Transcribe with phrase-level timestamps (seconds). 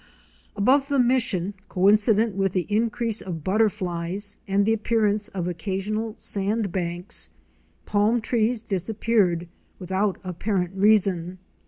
[0.55, 6.15] Above the mission, coincident with the increase of butter flies and the appearance of occasional
[6.15, 7.29] sand banks,
[7.85, 11.37] palm trees disappeared without apparent reason.